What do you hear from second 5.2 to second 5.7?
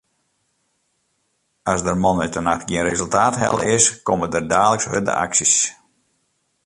aksjes.